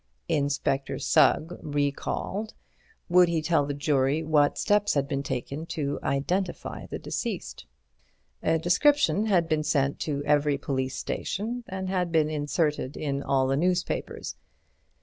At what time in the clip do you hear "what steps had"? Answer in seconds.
4.23-5.07